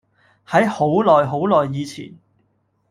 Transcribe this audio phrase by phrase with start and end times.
[0.47, 2.17] 喺好耐好耐以前